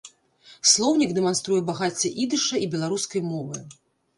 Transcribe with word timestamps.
Слоўнік 0.69 1.11
дэманструе 1.17 1.59
багацце 1.69 2.13
ідыша 2.25 2.55
і 2.65 2.71
беларускай 2.77 3.21
мовы. 3.31 3.63